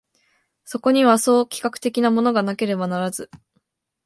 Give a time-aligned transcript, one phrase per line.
[0.65, 3.29] そこには総企画的なものがなければならず、